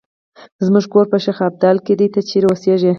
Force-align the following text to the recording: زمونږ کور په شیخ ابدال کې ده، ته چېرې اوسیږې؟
زمونږ 0.65 0.85
کور 0.93 1.05
په 1.11 1.17
شیخ 1.23 1.37
ابدال 1.47 1.77
کې 1.85 1.93
ده، 1.99 2.07
ته 2.13 2.19
چېرې 2.29 2.47
اوسیږې؟ 2.49 2.89